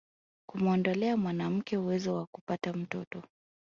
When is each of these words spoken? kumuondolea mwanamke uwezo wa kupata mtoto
kumuondolea 0.49 1.17
mwanamke 1.17 1.77
uwezo 1.77 2.13
wa 2.15 2.25
kupata 2.25 2.73
mtoto 2.73 3.23